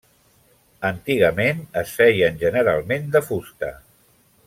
Antigament 0.89 1.61
es 1.83 1.93
feien 2.01 2.43
generalment 2.47 3.07
de 3.17 3.23
fusta. 3.31 3.75